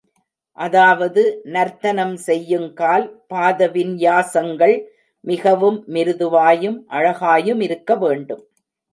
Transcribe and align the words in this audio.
அதாவது 0.57 1.23
நர்த்தனம் 1.55 2.15
செய்யுங்கால் 2.27 3.05
பாதவின்யாசங்கள் 3.29 4.73
மிகவும் 5.23 5.77
மிருதுவாயும் 5.87 6.79
அழகாயுமிருக்க 6.91 7.97
வேண்டும். 7.97 8.41